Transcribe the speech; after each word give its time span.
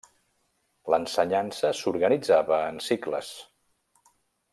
L'ensenyança 0.93 1.71
s'organitzava 1.79 2.57
en 2.71 2.81
cicles. 2.87 3.31